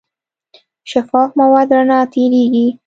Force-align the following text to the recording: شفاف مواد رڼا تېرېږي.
شفاف 0.91 1.29
مواد 1.39 1.69
رڼا 1.77 1.99
تېرېږي. 2.13 2.67